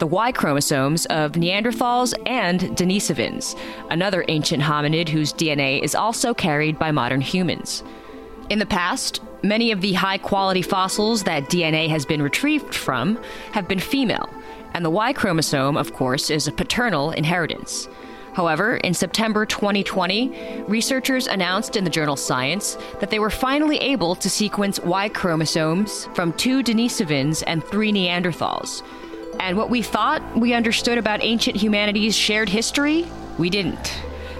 the 0.00 0.06
Y 0.08 0.32
chromosomes 0.32 1.06
of 1.06 1.32
Neanderthals 1.32 2.12
and 2.26 2.60
Denisovans, 2.60 3.58
another 3.90 4.24
ancient 4.28 4.62
hominid 4.62 5.08
whose 5.08 5.32
DNA 5.32 5.82
is 5.82 5.94
also 5.94 6.34
carried 6.34 6.78
by 6.78 6.90
modern 6.90 7.20
humans. 7.20 7.84
In 8.50 8.58
the 8.58 8.66
past, 8.66 9.20
Many 9.44 9.72
of 9.72 9.82
the 9.82 9.92
high 9.92 10.16
quality 10.16 10.62
fossils 10.62 11.24
that 11.24 11.50
DNA 11.50 11.86
has 11.90 12.06
been 12.06 12.22
retrieved 12.22 12.74
from 12.74 13.18
have 13.52 13.68
been 13.68 13.78
female, 13.78 14.32
and 14.72 14.82
the 14.82 14.88
Y 14.88 15.12
chromosome, 15.12 15.76
of 15.76 15.92
course, 15.92 16.30
is 16.30 16.48
a 16.48 16.52
paternal 16.52 17.10
inheritance. 17.10 17.86
However, 18.32 18.78
in 18.78 18.94
September 18.94 19.44
2020, 19.44 20.64
researchers 20.66 21.26
announced 21.26 21.76
in 21.76 21.84
the 21.84 21.90
journal 21.90 22.16
Science 22.16 22.78
that 23.00 23.10
they 23.10 23.18
were 23.18 23.28
finally 23.28 23.76
able 23.76 24.14
to 24.14 24.30
sequence 24.30 24.80
Y 24.80 25.10
chromosomes 25.10 26.06
from 26.14 26.32
two 26.32 26.62
Denisovans 26.62 27.44
and 27.46 27.62
three 27.62 27.92
Neanderthals. 27.92 28.82
And 29.40 29.58
what 29.58 29.68
we 29.68 29.82
thought 29.82 30.22
we 30.34 30.54
understood 30.54 30.96
about 30.96 31.22
ancient 31.22 31.56
humanity's 31.56 32.16
shared 32.16 32.48
history, 32.48 33.06
we 33.36 33.50
didn't. 33.50 33.94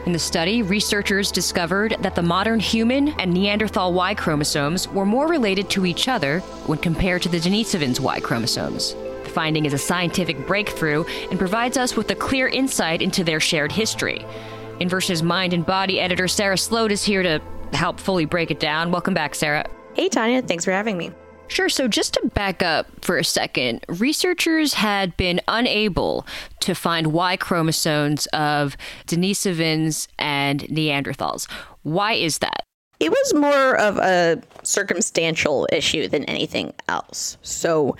In 0.06 0.12
the 0.12 0.18
study, 0.18 0.60
researchers 0.60 1.32
discovered 1.32 1.96
that 2.00 2.14
the 2.14 2.20
modern 2.20 2.60
human 2.60 3.08
and 3.18 3.32
Neanderthal 3.32 3.94
Y 3.94 4.14
chromosomes 4.14 4.86
were 4.88 5.06
more 5.06 5.26
related 5.26 5.70
to 5.70 5.86
each 5.86 6.08
other 6.08 6.40
when 6.66 6.78
compared 6.78 7.22
to 7.22 7.30
the 7.30 7.38
Denisovans' 7.38 8.00
Y 8.00 8.20
chromosomes. 8.20 8.92
The 9.22 9.30
finding 9.30 9.64
is 9.64 9.72
a 9.72 9.78
scientific 9.78 10.46
breakthrough 10.46 11.04
and 11.30 11.38
provides 11.38 11.78
us 11.78 11.96
with 11.96 12.10
a 12.10 12.14
clear 12.14 12.48
insight 12.48 13.00
into 13.00 13.24
their 13.24 13.40
shared 13.40 13.72
history. 13.72 14.26
Inverse's 14.78 15.22
Mind 15.22 15.54
and 15.54 15.64
Body 15.64 15.98
editor 15.98 16.28
Sarah 16.28 16.58
Sloat 16.58 16.92
is 16.92 17.02
here 17.02 17.22
to 17.22 17.40
help 17.72 17.98
fully 17.98 18.26
break 18.26 18.50
it 18.50 18.60
down. 18.60 18.90
Welcome 18.90 19.14
back, 19.14 19.34
Sarah. 19.34 19.64
Hey, 19.94 20.10
Tanya. 20.10 20.42
Thanks 20.42 20.66
for 20.66 20.72
having 20.72 20.98
me. 20.98 21.12
Sure. 21.48 21.68
So, 21.68 21.88
just 21.88 22.14
to 22.14 22.28
back 22.34 22.62
up 22.62 22.86
for 23.04 23.18
a 23.18 23.24
second, 23.24 23.84
researchers 23.88 24.74
had 24.74 25.16
been 25.16 25.40
unable 25.46 26.26
to 26.60 26.74
find 26.74 27.08
Y 27.08 27.36
chromosomes 27.36 28.26
of 28.28 28.76
Denisovans 29.06 30.08
and 30.18 30.60
Neanderthals. 30.62 31.48
Why 31.82 32.14
is 32.14 32.38
that? 32.38 32.64
It 33.00 33.10
was 33.10 33.34
more 33.34 33.76
of 33.76 33.98
a 33.98 34.40
circumstantial 34.62 35.68
issue 35.70 36.08
than 36.08 36.24
anything 36.24 36.72
else. 36.88 37.36
So, 37.42 37.96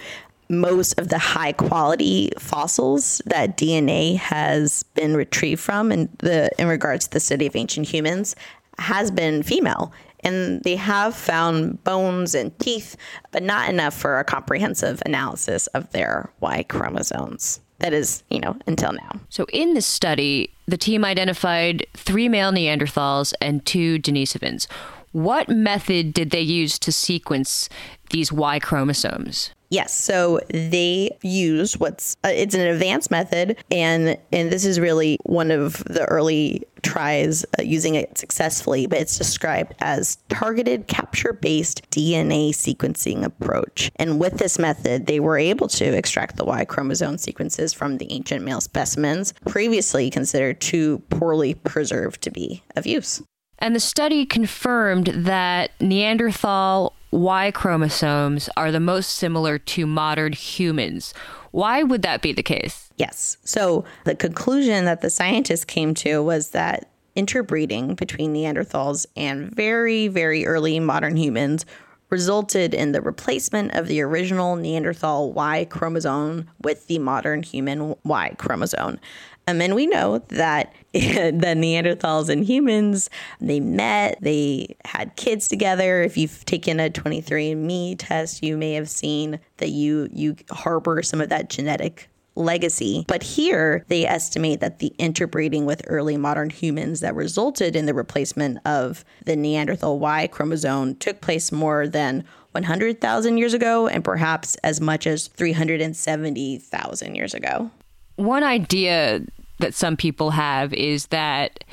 most 0.49 0.99
of 0.99 1.09
the 1.09 1.19
high 1.19 1.53
quality 1.53 2.31
fossils 2.39 3.21
that 3.27 3.57
DNA 3.57 4.17
has 4.17 4.83
been 4.95 5.17
retrieved 5.17 5.61
from 5.61 5.91
in 5.93 6.09
the 6.19 6.51
in 6.59 6.69
regards 6.69 7.07
to 7.07 7.13
the 7.13 7.21
study 7.21 7.47
of 7.47 7.57
ancient 7.57 7.89
humans 7.89 8.37
has 8.79 9.11
been 9.11 9.43
female 9.43 9.93
and 10.25 10.63
they 10.63 10.77
have 10.77 11.15
found 11.15 11.83
bones 11.85 12.35
and 12.35 12.59
teeth 12.59 12.97
but 13.31 13.43
not 13.43 13.69
enough 13.69 13.95
for 13.95 14.19
a 14.19 14.25
comprehensive 14.25 15.03
analysis 15.07 15.67
of 15.69 15.91
their 15.93 16.33
Y 16.41 16.63
chromosomes 16.65 17.61
that 17.81 17.93
is, 17.93 18.23
you 18.31 18.41
know, 18.41 18.57
until 18.67 18.93
now. 18.93 19.21
So 19.29 19.47
in 19.53 19.75
this 19.75 19.87
study, 19.87 20.55
the 20.67 20.79
team 20.79 21.05
identified 21.05 21.87
3 21.95 22.29
male 22.29 22.53
Neanderthals 22.53 23.35
and 23.41 23.65
2 23.67 23.99
Denisovans. 23.99 24.67
What 25.13 25.49
method 25.49 26.15
did 26.15 26.31
they 26.31 26.41
use 26.41 26.79
to 26.81 26.91
sequence 26.91 27.69
these 28.11 28.33
Y 28.33 28.59
chromosomes? 28.59 29.51
Yes, 29.75 29.93
so 29.93 30.39
they 30.51 31.11
use 31.23 31.77
what's 31.77 32.17
uh, 32.25 32.29
it's 32.29 32.55
an 32.55 32.61
advanced 32.61 33.11
method, 33.11 33.57
and 33.73 34.17
and 34.31 34.53
this 34.53 34.65
is 34.65 34.79
really 34.79 35.19
one 35.25 35.51
of 35.51 35.83
the 35.87 36.05
early 36.05 36.63
tries 36.83 37.45
uh, 37.59 37.63
using 37.65 37.97
it 37.97 38.17
successfully. 38.17 38.87
But 38.87 39.01
it's 39.01 39.19
described 39.19 39.75
as 39.81 40.19
targeted 40.29 40.87
capture-based 40.87 41.91
DNA 41.91 42.51
sequencing 42.51 43.25
approach. 43.25 43.91
And 43.97 44.21
with 44.21 44.39
this 44.39 44.61
method, 44.61 45.07
they 45.07 45.19
were 45.19 45.39
able 45.39 45.67
to 45.67 45.85
extract 45.87 46.37
the 46.37 46.45
Y 46.45 46.65
chromosome 46.65 47.19
sequences 47.19 47.73
from 47.73 47.99
the 47.99 48.13
ancient 48.13 48.45
male 48.45 48.61
specimens 48.61 49.35
previously 49.45 50.09
considered 50.09 50.61
too 50.61 51.01
poorly 51.11 51.55
preserved 51.55 52.23
to 52.23 52.31
be 52.31 52.63
of 52.77 52.87
use. 52.87 53.25
And 53.59 53.75
the 53.75 53.81
study 53.81 54.27
confirmed 54.27 55.07
that 55.07 55.71
Neanderthal 55.81 56.95
Y 57.11 57.51
chromosomes 57.53 58.51
are 58.57 58.73
the 58.73 58.81
most 58.81 59.11
similar 59.11 59.59
to 59.59 59.87
modern 59.87 60.33
humans. 60.33 61.15
Why 61.53 61.85
would 61.85 62.03
that 62.03 62.23
be 62.23 62.33
the 62.33 62.43
case? 62.43 62.91
Yes. 62.97 63.37
So 63.45 63.85
the 64.05 64.17
conclusion 64.17 64.85
that 64.87 65.01
the 65.01 65.11
scientists 65.11 65.65
came 65.65 65.95
to 65.95 66.23
was 66.23 66.51
that 66.51 66.91
interbreeding 67.15 67.95
between 67.95 68.35
Neanderthals 68.35 69.07
and 69.17 69.55
very, 69.55 70.09
very 70.09 70.45
early 70.45 70.81
modern 70.81 71.17
humans 71.17 71.65
resulted 72.11 72.75
in 72.75 72.93
the 72.93 73.01
replacement 73.01 73.75
of 73.75 73.87
the 73.87 74.01
original 74.01 74.57
Neanderthal 74.57 75.33
Y 75.33 75.65
chromosome 75.65 76.49
with 76.63 76.87
the 76.87 76.99
modern 76.99 77.43
human 77.43 77.95
Y 78.05 78.35
chromosome. 78.39 78.99
Um, 79.47 79.61
and 79.61 79.75
we 79.75 79.87
know 79.87 80.19
that 80.29 80.73
the 80.93 81.55
Neanderthals 81.57 82.29
and 82.29 82.45
humans, 82.45 83.11
they 83.41 83.61
met, 83.61 84.19
they 84.21 84.77
had 84.85 85.17
kids 85.17 85.49
together. 85.49 86.03
If 86.03 86.17
you've 86.17 86.45
taken 86.45 86.81
a 86.81 86.89
23andMe 86.89 87.97
test, 87.99 88.43
you 88.43 88.57
may 88.57 88.73
have 88.75 88.89
seen 88.89 89.41
that 89.59 89.71
you 89.71 90.09
you 90.13 90.37
harbor 90.51 91.03
some 91.03 91.21
of 91.21 91.29
that 91.29 91.51
genetic 91.51 92.09
legacy. 92.37 93.05
But 93.07 93.23
here, 93.23 93.85
they 93.89 94.07
estimate 94.07 94.61
that 94.61 94.79
the 94.79 94.93
interbreeding 94.99 95.67
with 95.67 95.83
early 95.87 96.17
modern 96.17 96.51
humans 96.51 97.01
that 97.01 97.15
resulted 97.15 97.77
in 97.77 97.87
the 97.87 97.95
replacement 97.95 98.59
of 98.67 99.05
the 99.25 99.37
Neanderthal 99.37 99.99
Y 99.99 100.27
chromosome 100.27 100.97
took 100.97 101.21
place 101.21 101.53
more 101.53 101.87
than 101.87 102.25
100,000 102.53 103.39
years 103.39 103.55
ago 103.55 103.89
and 103.89 104.05
perhaps 104.05 104.57
as 104.57 104.81
much 104.81 105.07
as 105.07 105.29
370,000 105.29 107.15
years 107.15 107.35
ago. 107.35 107.71
One 108.17 108.43
idea 108.43 109.23
that 109.59 109.75
some 109.75 109.97
people 109.97 110.31
have 110.31 110.73
is 110.73 111.07
that 111.07 111.65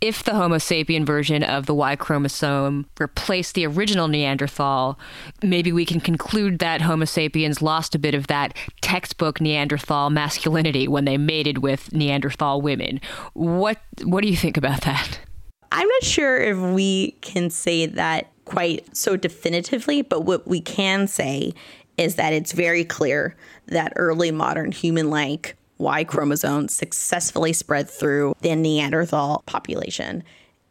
if 0.00 0.24
the 0.24 0.34
Homo 0.34 0.56
sapien 0.56 1.04
version 1.04 1.42
of 1.42 1.66
the 1.66 1.74
Y 1.74 1.94
chromosome 1.94 2.86
replaced 2.98 3.54
the 3.54 3.66
original 3.66 4.08
Neanderthal, 4.08 4.98
maybe 5.42 5.72
we 5.72 5.84
can 5.84 6.00
conclude 6.00 6.58
that 6.60 6.80
Homo 6.80 7.04
sapiens 7.04 7.60
lost 7.60 7.94
a 7.94 7.98
bit 7.98 8.14
of 8.14 8.26
that 8.28 8.56
textbook 8.80 9.40
Neanderthal 9.40 10.08
masculinity 10.08 10.88
when 10.88 11.04
they 11.04 11.18
mated 11.18 11.58
with 11.58 11.92
Neanderthal 11.92 12.62
women. 12.62 13.00
What 13.34 13.78
what 14.02 14.22
do 14.22 14.28
you 14.28 14.36
think 14.36 14.56
about 14.56 14.82
that? 14.82 15.20
I'm 15.72 15.86
not 15.86 16.04
sure 16.04 16.38
if 16.38 16.56
we 16.56 17.12
can 17.20 17.50
say 17.50 17.86
that 17.86 18.30
quite 18.44 18.96
so 18.96 19.16
definitively, 19.16 20.02
but 20.02 20.22
what 20.24 20.48
we 20.48 20.60
can 20.60 21.06
say 21.06 21.52
is 21.96 22.14
that 22.14 22.32
it's 22.32 22.52
very 22.52 22.84
clear 22.84 23.36
that 23.66 23.92
early 23.96 24.30
modern 24.30 24.72
human 24.72 25.10
like 25.10 25.56
Y 25.80 26.04
chromosome 26.04 26.68
successfully 26.68 27.52
spread 27.52 27.88
through 27.88 28.34
the 28.42 28.54
Neanderthal 28.54 29.42
population. 29.46 30.22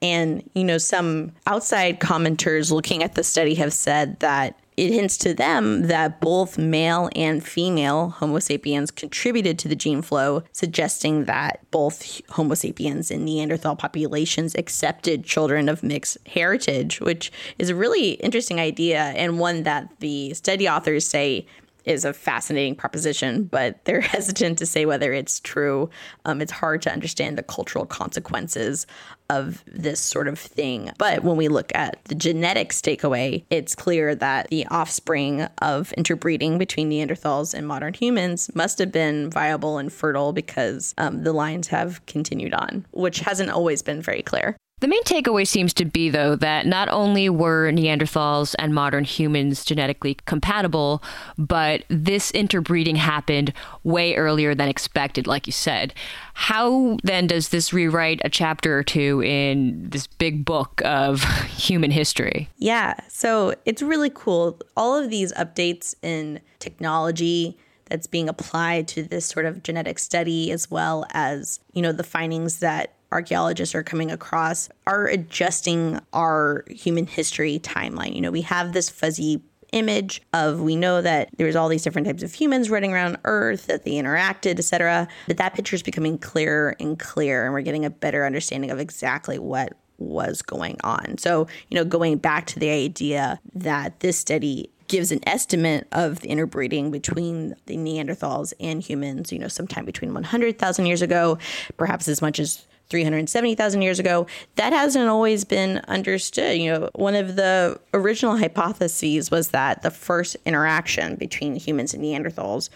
And, 0.01 0.49
you 0.53 0.63
know, 0.63 0.77
some 0.77 1.33
outside 1.45 1.99
commenters 1.99 2.71
looking 2.71 3.03
at 3.03 3.15
the 3.15 3.23
study 3.23 3.55
have 3.55 3.73
said 3.73 4.19
that 4.21 4.57
it 4.77 4.93
hints 4.93 5.17
to 5.17 5.33
them 5.33 5.87
that 5.87 6.21
both 6.21 6.57
male 6.57 7.09
and 7.13 7.45
female 7.45 8.11
Homo 8.11 8.39
sapiens 8.39 8.91
contributed 8.91 9.59
to 9.59 9.67
the 9.67 9.75
gene 9.75 10.01
flow, 10.01 10.43
suggesting 10.53 11.25
that 11.25 11.59
both 11.69 12.21
Homo 12.29 12.53
sapiens 12.53 13.11
and 13.11 13.25
Neanderthal 13.25 13.75
populations 13.75 14.55
accepted 14.55 15.25
children 15.25 15.67
of 15.67 15.83
mixed 15.83 16.17
heritage, 16.25 17.01
which 17.01 17.29
is 17.57 17.69
a 17.69 17.75
really 17.75 18.11
interesting 18.11 18.57
idea 18.57 19.01
and 19.01 19.37
one 19.37 19.63
that 19.63 19.89
the 19.99 20.33
study 20.33 20.69
authors 20.69 21.05
say 21.05 21.45
is 21.85 22.05
a 22.05 22.13
fascinating 22.13 22.75
proposition, 22.75 23.45
but 23.45 23.83
they're 23.85 24.01
hesitant 24.15 24.57
to 24.59 24.65
say 24.65 24.85
whether 24.85 25.13
it's 25.13 25.39
true. 25.39 25.89
Um, 26.25 26.41
it's 26.41 26.51
hard 26.51 26.81
to 26.83 26.91
understand 26.91 27.37
the 27.37 27.43
cultural 27.43 27.85
consequences 27.85 28.85
of 29.29 29.63
this 29.67 29.99
sort 29.99 30.27
of 30.27 30.39
thing. 30.39 30.91
But 30.97 31.23
when 31.23 31.37
we 31.37 31.47
look 31.47 31.71
at 31.75 32.03
the 32.05 32.15
genetics 32.15 32.81
takeaway, 32.81 33.43
it's 33.49 33.75
clear 33.75 34.15
that 34.15 34.49
the 34.49 34.65
offspring 34.67 35.43
of 35.61 35.93
interbreeding 35.93 36.57
between 36.57 36.89
Neanderthals 36.89 37.53
and 37.53 37.67
modern 37.67 37.93
humans 37.93 38.49
must 38.55 38.79
have 38.79 38.91
been 38.91 39.29
viable 39.29 39.77
and 39.77 39.93
fertile 39.93 40.33
because 40.33 40.95
um, 40.97 41.23
the 41.23 41.33
lines 41.33 41.67
have 41.67 42.03
continued 42.07 42.53
on, 42.53 42.85
which 42.91 43.19
hasn't 43.19 43.51
always 43.51 43.81
been 43.81 44.01
very 44.01 44.23
clear. 44.23 44.57
The 44.79 44.87
main 44.87 45.03
takeaway 45.03 45.45
seems 45.45 45.73
to 45.75 45.85
be, 45.85 46.09
though, 46.09 46.35
that 46.37 46.65
not 46.65 46.89
only 46.89 47.29
were 47.29 47.71
Neanderthals 47.71 48.55
and 48.57 48.73
modern 48.73 49.03
humans 49.03 49.65
genetically 49.65 50.17
compatible, 50.25 51.03
but 51.37 51.83
this 51.89 52.31
interbreeding 52.31 52.95
happened 52.95 53.53
way 53.83 54.15
earlier 54.15 54.55
than 54.55 54.69
expected, 54.69 55.27
like 55.27 55.47
you 55.47 55.53
said. 55.53 55.93
How 56.33 56.97
then 57.03 57.27
does 57.27 57.49
this 57.49 57.73
rewrite 57.73 58.21
a 58.23 58.29
chapter 58.29 58.77
or 58.77 58.83
two 58.83 59.21
in 59.21 59.89
this 59.89 60.07
big 60.07 60.45
book 60.45 60.81
of 60.85 61.23
human 61.45 61.91
history? 61.91 62.49
Yeah, 62.57 62.95
so 63.09 63.55
it's 63.65 63.81
really 63.81 64.11
cool. 64.13 64.59
All 64.77 64.95
of 64.95 65.09
these 65.09 65.33
updates 65.33 65.93
in 66.01 66.39
technology, 66.59 67.57
that's 67.89 68.07
being 68.07 68.29
applied 68.29 68.87
to 68.87 69.01
this 69.03 69.25
sort 69.25 69.47
of 69.47 69.63
genetic 69.63 69.97
study 69.97 70.51
as 70.51 70.69
well 70.69 71.05
as 71.11 71.59
you 71.73 71.81
know 71.81 71.91
the 71.91 72.03
findings 72.03 72.59
that 72.59 72.93
archaeologists 73.11 73.75
are 73.75 73.83
coming 73.83 74.11
across 74.11 74.69
are 74.87 75.07
adjusting 75.07 75.99
our 76.13 76.63
human 76.69 77.07
history 77.07 77.59
timeline. 77.59 78.15
You 78.15 78.21
know, 78.21 78.31
we 78.31 78.41
have 78.41 78.73
this 78.73 78.89
fuzzy 78.89 79.41
image 79.71 80.21
of 80.33 80.59
we 80.61 80.75
know 80.75 81.01
that 81.01 81.29
there's 81.37 81.55
all 81.55 81.69
these 81.69 81.83
different 81.83 82.07
types 82.07 82.23
of 82.23 82.33
humans 82.33 82.69
running 82.69 82.91
around 82.91 83.17
earth 83.23 83.67
that 83.67 83.83
they 83.83 83.91
interacted 83.91 84.57
etc 84.57 85.07
but 85.27 85.37
that 85.37 85.53
picture 85.53 85.75
is 85.75 85.83
becoming 85.83 86.17
clearer 86.17 86.75
and 86.79 86.97
clearer 86.97 87.45
and 87.45 87.53
we're 87.53 87.61
getting 87.61 87.85
a 87.85 87.89
better 87.91 88.25
understanding 88.25 88.71
of 88.71 88.79
exactly 88.79 89.37
what 89.37 89.73
was 89.99 90.41
going 90.41 90.75
on 90.83 91.19
so 91.19 91.45
you 91.69 91.75
know 91.75 91.85
going 91.85 92.17
back 92.17 92.47
to 92.47 92.57
the 92.57 92.71
idea 92.71 93.39
that 93.53 93.99
this 93.99 94.17
study 94.17 94.71
gives 94.89 95.11
an 95.11 95.19
estimate 95.25 95.87
of 95.91 96.19
the 96.21 96.29
interbreeding 96.29 96.91
between 96.91 97.55
the 97.67 97.77
Neanderthals 97.77 98.53
and 98.59 98.81
humans, 98.81 99.31
you 99.31 99.37
know, 99.37 99.47
sometime 99.47 99.85
between 99.85 100.15
100,000 100.15 100.85
years 100.87 101.03
ago, 101.03 101.37
perhaps 101.77 102.07
as 102.07 102.23
much 102.23 102.39
as 102.39 102.65
370,000 102.89 103.81
years 103.81 103.99
ago, 103.99 104.25
that 104.55 104.73
hasn't 104.73 105.07
always 105.07 105.45
been 105.45 105.77
understood. 105.87 106.57
You 106.57 106.71
know, 106.71 106.89
one 106.95 107.15
of 107.15 107.35
the 107.35 107.79
original 107.93 108.37
hypotheses 108.37 109.29
was 109.29 109.49
that 109.49 109.81
the 109.83 109.91
first 109.91 110.37
interaction 110.45 111.15
between 111.15 111.55
humans 111.55 111.93
and 111.93 112.03
Neanderthals 112.03 112.69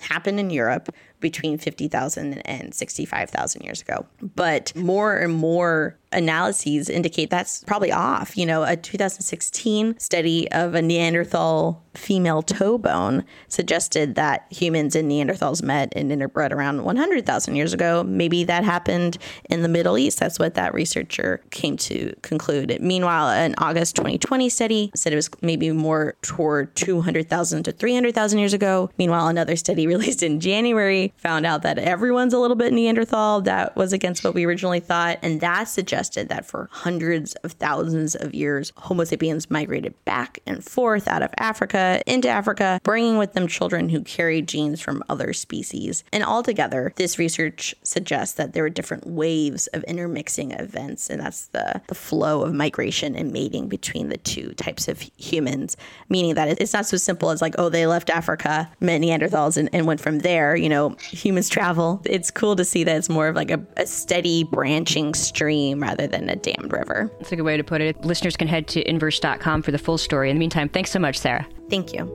happened 0.00 0.40
in 0.40 0.50
Europe 0.50 0.94
between 1.20 1.58
50,000 1.58 2.38
and 2.46 2.74
65,000 2.74 3.62
years 3.62 3.82
ago. 3.82 4.06
But 4.34 4.74
more 4.74 5.16
and 5.16 5.32
more 5.32 5.96
analyses 6.12 6.88
indicate 6.88 7.30
that's 7.30 7.64
probably 7.64 7.92
off. 7.92 8.36
You 8.36 8.46
know, 8.46 8.62
a 8.64 8.76
2016 8.76 9.98
study 9.98 10.50
of 10.52 10.74
a 10.74 10.82
Neanderthal 10.82 11.82
female 11.94 12.42
toe 12.42 12.78
bone 12.78 13.24
suggested 13.48 14.14
that 14.14 14.46
humans 14.50 14.94
and 14.94 15.10
Neanderthals 15.10 15.62
met 15.62 15.92
and 15.96 16.10
interbred 16.10 16.52
around 16.52 16.84
100,000 16.84 17.56
years 17.56 17.72
ago. 17.72 18.04
Maybe 18.04 18.44
that 18.44 18.64
happened 18.64 19.18
in 19.48 19.62
the 19.62 19.68
Middle 19.68 19.98
East. 19.98 20.20
That's 20.20 20.38
what 20.38 20.54
that 20.54 20.72
researcher 20.72 21.42
came 21.50 21.76
to 21.78 22.14
conclude. 22.22 22.76
Meanwhile, 22.80 23.30
an 23.30 23.54
August 23.58 23.96
2020 23.96 24.48
study 24.48 24.92
said 24.94 25.12
it 25.12 25.16
was 25.16 25.30
maybe 25.42 25.70
more 25.72 26.16
toward 26.22 26.74
200,000 26.76 27.64
to 27.64 27.72
300,000 27.72 28.38
years 28.38 28.52
ago. 28.52 28.90
Meanwhile, 28.98 29.28
another 29.28 29.56
study 29.56 29.86
released 29.90 30.22
in 30.22 30.40
January 30.40 31.12
found 31.16 31.44
out 31.44 31.62
that 31.62 31.78
everyone's 31.78 32.34
a 32.34 32.38
little 32.38 32.56
bit 32.56 32.72
Neanderthal. 32.72 33.40
That 33.42 33.76
was 33.76 33.92
against 33.92 34.22
what 34.22 34.34
we 34.34 34.44
originally 34.44 34.80
thought. 34.80 35.18
And 35.22 35.40
that 35.40 35.68
suggested 36.00 36.28
that 36.30 36.46
for 36.46 36.68
hundreds 36.72 37.34
of 37.44 37.52
thousands 37.52 38.14
of 38.14 38.34
years, 38.34 38.72
Homo 38.76 39.04
sapiens 39.04 39.50
migrated 39.50 39.94
back 40.04 40.38
and 40.46 40.64
forth 40.64 41.06
out 41.06 41.22
of 41.22 41.30
Africa 41.36 42.00
into 42.06 42.28
Africa, 42.28 42.80
bringing 42.82 43.18
with 43.18 43.34
them 43.34 43.46
children 43.46 43.88
who 43.90 44.00
carried 44.02 44.48
genes 44.48 44.80
from 44.80 45.04
other 45.08 45.32
species. 45.32 46.04
And 46.12 46.24
altogether, 46.24 46.92
this 46.96 47.18
research 47.18 47.74
suggests 47.82 48.36
that 48.36 48.52
there 48.52 48.62
were 48.62 48.70
different 48.70 49.06
waves 49.06 49.66
of 49.68 49.84
intermixing 49.84 50.52
events. 50.52 51.10
And 51.10 51.20
that's 51.20 51.46
the, 51.48 51.80
the 51.88 51.94
flow 51.94 52.42
of 52.42 52.54
migration 52.54 53.14
and 53.14 53.32
mating 53.32 53.68
between 53.68 54.08
the 54.08 54.16
two 54.16 54.52
types 54.54 54.88
of 54.88 55.00
humans, 55.18 55.76
meaning 56.08 56.34
that 56.34 56.60
it's 56.60 56.72
not 56.72 56.86
so 56.86 56.96
simple 56.96 57.30
as 57.30 57.42
like, 57.42 57.54
oh, 57.58 57.68
they 57.68 57.86
left 57.86 58.10
Africa, 58.10 58.70
met 58.80 59.00
Neanderthals, 59.00 59.56
and, 59.56 59.68
and 59.72 59.86
went 59.86 60.00
from 60.00 60.20
there. 60.20 60.56
You 60.56 60.68
know, 60.68 60.96
humans 61.00 61.48
travel. 61.48 62.00
It's 62.04 62.30
cool 62.30 62.56
to 62.56 62.64
see 62.64 62.84
that 62.84 62.96
it's 62.96 63.08
more 63.08 63.28
of 63.28 63.36
like 63.36 63.50
a, 63.50 63.60
a 63.76 63.86
steady 63.86 64.44
branching 64.44 65.14
stream 65.14 65.82
rather 65.90 66.06
than 66.06 66.28
a 66.30 66.36
dammed 66.36 66.72
river. 66.72 67.10
That's 67.18 67.32
a 67.32 67.36
good 67.36 67.42
way 67.42 67.56
to 67.56 67.64
put 67.64 67.80
it. 67.80 68.04
Listeners 68.04 68.36
can 68.36 68.46
head 68.46 68.68
to 68.68 68.88
inverse.com 68.88 69.62
for 69.62 69.72
the 69.72 69.78
full 69.78 69.98
story. 69.98 70.30
In 70.30 70.36
the 70.36 70.40
meantime, 70.40 70.68
thanks 70.68 70.90
so 70.90 71.00
much, 71.00 71.18
Sarah. 71.18 71.46
Thank 71.68 71.92
you. 71.92 72.06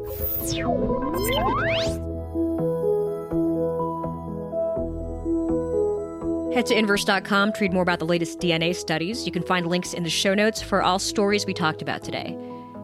Head 6.54 6.66
to 6.68 6.78
inverse.com 6.78 7.52
to 7.52 7.60
read 7.60 7.74
more 7.74 7.84
about 7.84 8.00
the 8.00 8.06
latest 8.06 8.40
DNA 8.40 8.74
studies. 8.74 9.26
You 9.26 9.32
can 9.34 9.44
find 9.44 9.68
links 9.68 9.94
in 9.94 10.04
the 10.04 10.10
show 10.10 10.34
notes 10.34 10.62
for 10.62 10.82
all 10.82 11.00
stories 11.00 11.46
we 11.46 11.54
talked 11.54 11.82
about 11.82 12.02
today. 12.02 12.38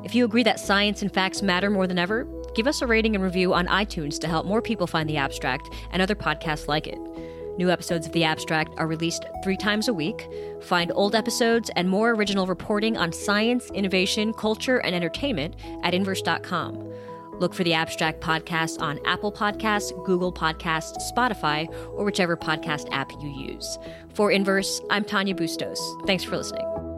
If 0.03 0.13
you 0.13 0.25
agree 0.25 0.43
that 0.43 0.59
science 0.59 1.01
and 1.01 1.13
facts 1.13 1.41
matter 1.41 1.69
more 1.69 1.87
than 1.87 1.97
ever, 1.97 2.27
give 2.53 2.67
us 2.67 2.81
a 2.81 2.87
rating 2.87 3.15
and 3.15 3.23
review 3.23 3.53
on 3.53 3.67
iTunes 3.67 4.19
to 4.19 4.27
help 4.27 4.45
more 4.45 4.61
people 4.61 4.87
find 4.87 5.07
The 5.07 5.15
Abstract 5.15 5.69
and 5.91 6.01
other 6.01 6.15
podcasts 6.15 6.67
like 6.67 6.85
it. 6.85 6.99
New 7.57 7.69
episodes 7.69 8.07
of 8.07 8.13
The 8.13 8.23
Abstract 8.23 8.73
are 8.77 8.87
released 8.87 9.25
three 9.43 9.57
times 9.57 9.87
a 9.87 9.93
week. 9.93 10.27
Find 10.61 10.91
old 10.95 11.15
episodes 11.15 11.69
and 11.75 11.89
more 11.89 12.11
original 12.11 12.47
reporting 12.47 12.97
on 12.97 13.11
science, 13.11 13.69
innovation, 13.71 14.33
culture, 14.33 14.77
and 14.79 14.95
entertainment 14.95 15.55
at 15.83 15.93
inverse.com. 15.93 16.91
Look 17.39 17.53
for 17.55 17.63
the 17.63 17.73
Abstract 17.73 18.21
Podcast 18.21 18.81
on 18.81 18.99
Apple 19.05 19.31
Podcasts, 19.31 19.91
Google 20.05 20.31
Podcasts, 20.31 20.97
Spotify, 21.11 21.67
or 21.95 22.05
whichever 22.05 22.37
podcast 22.37 22.87
app 22.91 23.11
you 23.19 23.29
use. 23.29 23.79
For 24.13 24.31
Inverse, 24.31 24.79
I'm 24.91 25.03
Tanya 25.03 25.33
Bustos. 25.33 25.79
Thanks 26.05 26.23
for 26.23 26.37
listening. 26.37 26.90